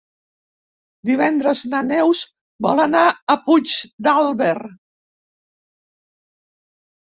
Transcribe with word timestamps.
Divendres 1.09 1.61
na 1.73 1.81
Neus 1.89 2.23
vol 2.67 2.83
anar 2.87 3.05
a 3.11 3.37
Puigdàlber. 3.45 4.57